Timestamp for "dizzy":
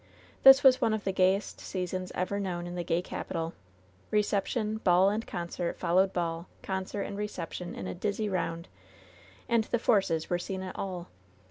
7.93-8.27